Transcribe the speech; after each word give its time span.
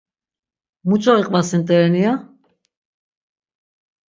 Muç̌o 0.87 1.13
iqvasint̆eren 1.21 1.95
iya? 2.01 2.13